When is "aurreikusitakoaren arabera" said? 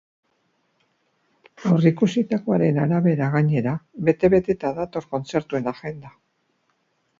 1.71-3.29